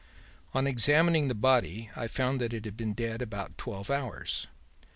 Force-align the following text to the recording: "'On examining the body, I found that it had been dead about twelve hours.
"'On 0.55 0.65
examining 0.65 1.27
the 1.27 1.35
body, 1.35 1.91
I 1.95 2.07
found 2.07 2.41
that 2.41 2.53
it 2.53 2.65
had 2.65 2.75
been 2.75 2.93
dead 2.93 3.21
about 3.21 3.55
twelve 3.55 3.91
hours. 3.91 4.47